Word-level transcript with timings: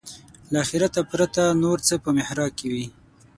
له 0.51 0.57
آخرته 0.65 1.01
پرته 1.09 1.43
نور 1.63 1.77
څه 1.87 1.95
په 2.03 2.09
محراق 2.17 2.51
کې 2.59 2.67
وي. 2.73 2.85